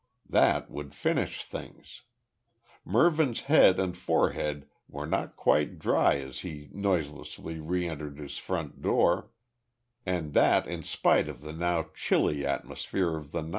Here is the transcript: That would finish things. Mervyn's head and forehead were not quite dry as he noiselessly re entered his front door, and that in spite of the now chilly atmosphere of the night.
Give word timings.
That 0.27 0.71
would 0.71 0.95
finish 0.95 1.45
things. 1.45 2.01
Mervyn's 2.83 3.41
head 3.41 3.79
and 3.79 3.95
forehead 3.95 4.67
were 4.89 5.05
not 5.05 5.35
quite 5.35 5.77
dry 5.77 6.15
as 6.15 6.39
he 6.39 6.69
noiselessly 6.73 7.59
re 7.59 7.87
entered 7.87 8.17
his 8.17 8.39
front 8.39 8.81
door, 8.81 9.29
and 10.03 10.33
that 10.33 10.65
in 10.65 10.81
spite 10.81 11.29
of 11.29 11.41
the 11.41 11.53
now 11.53 11.89
chilly 11.93 12.43
atmosphere 12.43 13.15
of 13.15 13.29
the 13.31 13.41
night. 13.43 13.49